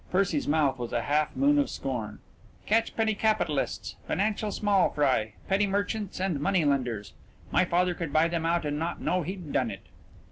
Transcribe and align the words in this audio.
Percy's 0.09 0.47
mouth 0.47 0.79
was 0.79 0.91
a 0.93 1.03
half 1.03 1.35
moon 1.35 1.59
of 1.59 1.69
scorn. 1.69 2.17
"Catch 2.65 2.95
penny 2.95 3.13
capitalists, 3.13 3.97
financial 4.07 4.51
small 4.51 4.89
fry, 4.89 5.33
petty 5.47 5.67
merchants 5.67 6.19
and 6.19 6.39
money 6.39 6.65
lenders. 6.65 7.13
My 7.51 7.65
father 7.65 7.93
could 7.93 8.11
buy 8.11 8.27
them 8.27 8.43
out 8.43 8.65
and 8.65 8.79
not 8.79 8.99
know 8.99 9.21
he'd 9.21 9.53
done 9.53 9.69
it." 9.69 9.83